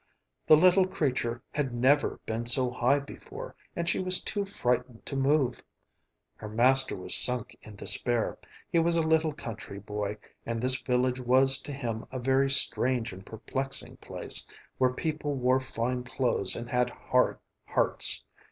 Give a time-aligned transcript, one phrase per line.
[0.47, 5.15] The little creature had never been so high before, and she was too frightened to
[5.15, 5.61] move.
[6.37, 8.39] Her master was sunk in despair.
[8.71, 13.13] He was a little country boy, and this village was to him a very strange
[13.13, 14.47] and perplexing place,
[14.79, 17.37] where people wore fine clothes and had hard
[17.67, 18.23] hearts.